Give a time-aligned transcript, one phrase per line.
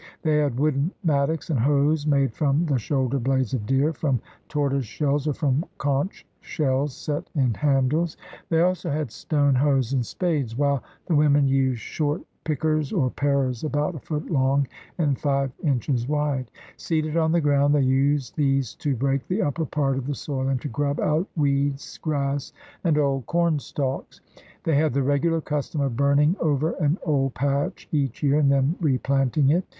[0.23, 4.19] They had wooden mat tocks and hoes made from the shoulder blades of deer, from
[4.49, 8.17] tortoise shells, or from conch shells set in handles.
[8.49, 10.57] They also had stone hoes and spades.
[10.57, 13.99] 164 THE RED MAN'S CONTINENT while the women used short pickers or parers about a
[13.99, 14.65] foot long
[14.97, 16.49] and five inches wide.
[16.77, 20.47] Seated on the ground they used these to break the upper part of the soil
[20.47, 24.19] and to grub out weeds, grass, and old corn stalks.
[24.63, 28.75] They had the regular custom of burning over an old patch each year and then
[28.81, 29.63] replanting it.